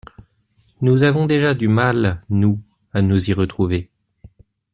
Nous 0.81 1.03
avons 1.03 1.27
déjà 1.27 1.53
du 1.53 1.67
mal, 1.67 2.23
nous, 2.31 2.59
à 2.91 3.03
nous 3.03 3.29
y 3.29 3.33
retrouver. 3.33 3.91